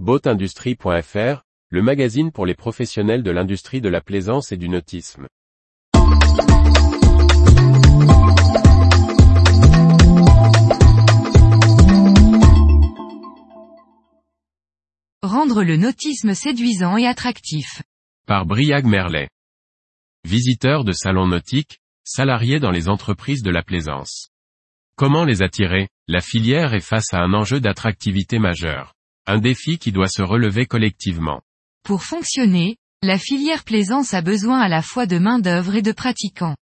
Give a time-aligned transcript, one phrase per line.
[0.00, 5.28] Boatindustrie.fr, le magazine pour les professionnels de l'industrie de la plaisance et du nautisme.
[15.22, 17.82] Rendre le nautisme séduisant et attractif.
[18.26, 19.28] Par Briag Merlet.
[20.24, 24.30] Visiteurs de salons nautiques, salariés dans les entreprises de la plaisance.
[24.96, 25.86] Comment les attirer?
[26.08, 28.94] La filière est face à un enjeu d'attractivité majeur.
[29.26, 31.40] Un défi qui doit se relever collectivement.
[31.82, 36.56] Pour fonctionner, la filière plaisance a besoin à la fois de main-d'œuvre et de pratiquants.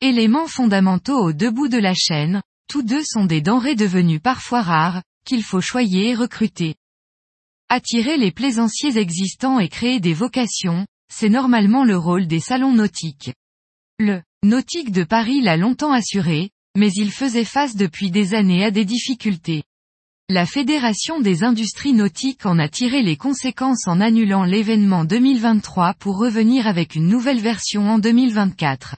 [0.00, 4.62] Éléments fondamentaux aux deux bouts de la chaîne, tous deux sont des denrées devenues parfois
[4.62, 6.74] rares, qu'il faut choyer et recruter.
[7.68, 13.32] Attirer les plaisanciers existants et créer des vocations, c'est normalement le rôle des salons nautiques.
[13.98, 18.70] Le nautique de Paris l'a longtemps assuré, mais il faisait face depuis des années à
[18.72, 19.62] des difficultés.
[20.28, 26.16] La Fédération des industries nautiques en a tiré les conséquences en annulant l'événement 2023 pour
[26.16, 28.96] revenir avec une nouvelle version en 2024.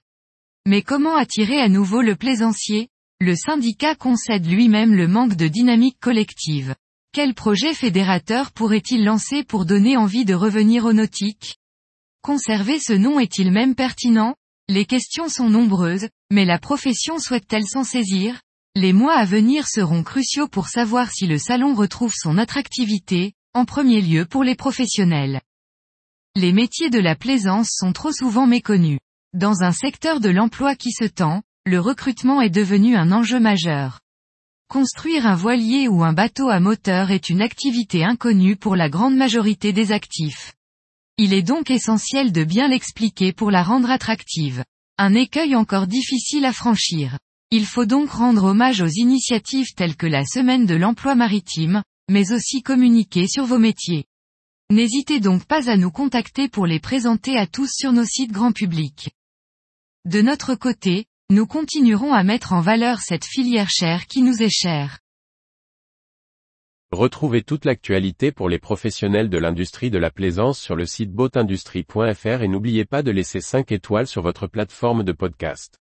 [0.66, 2.88] Mais comment attirer à nouveau le plaisancier?
[3.20, 6.74] Le syndicat concède lui-même le manque de dynamique collective.
[7.12, 11.56] Quel projet fédérateur pourrait-il lancer pour donner envie de revenir au nautique?
[12.22, 14.36] Conserver ce nom est-il même pertinent?
[14.68, 18.40] Les questions sont nombreuses, mais la profession souhaite-t-elle s'en saisir?
[18.76, 23.64] Les mois à venir seront cruciaux pour savoir si le salon retrouve son attractivité, en
[23.64, 25.40] premier lieu pour les professionnels.
[26.34, 28.98] Les métiers de la plaisance sont trop souvent méconnus.
[29.32, 34.00] Dans un secteur de l'emploi qui se tend, le recrutement est devenu un enjeu majeur.
[34.68, 39.14] Construire un voilier ou un bateau à moteur est une activité inconnue pour la grande
[39.14, 40.52] majorité des actifs.
[41.16, 44.64] Il est donc essentiel de bien l'expliquer pour la rendre attractive.
[44.98, 47.18] Un écueil encore difficile à franchir.
[47.56, 52.32] Il faut donc rendre hommage aux initiatives telles que la Semaine de l'emploi maritime, mais
[52.32, 54.06] aussi communiquer sur vos métiers.
[54.70, 58.50] N'hésitez donc pas à nous contacter pour les présenter à tous sur nos sites grand
[58.50, 59.10] public.
[60.04, 64.50] De notre côté, nous continuerons à mettre en valeur cette filière chère qui nous est
[64.50, 64.98] chère.
[66.90, 72.42] Retrouvez toute l'actualité pour les professionnels de l'industrie de la plaisance sur le site boatindustrie.fr
[72.42, 75.78] et n'oubliez pas de laisser 5 étoiles sur votre plateforme de podcast.